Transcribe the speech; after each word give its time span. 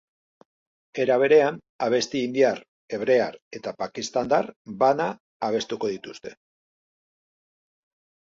Era 1.01 1.17
berean, 1.23 1.57
abesti 1.87 2.21
indiar, 2.27 2.61
hebrear 2.97 3.37
eta 3.59 3.73
pakistandar 3.83 4.49
bana 4.85 5.09
abestuko 5.49 5.91
dituzte. 5.93 6.33